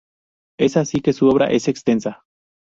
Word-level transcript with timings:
Es 0.57 0.77
así 0.77 0.99
que 1.01 1.13
su 1.13 1.27
obra 1.29 1.45
es 1.51 1.67
extensa. 1.67 2.23